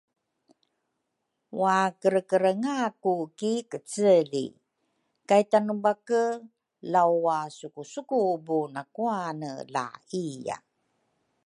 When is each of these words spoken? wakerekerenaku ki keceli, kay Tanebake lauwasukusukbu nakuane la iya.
wakerekerenaku 1.61 3.15
ki 3.39 3.51
keceli, 3.71 4.45
kay 5.29 5.41
Tanebake 5.51 6.23
lauwasukusukbu 6.91 8.57
nakuane 8.73 9.51
la 9.73 9.85
iya. 10.27 10.57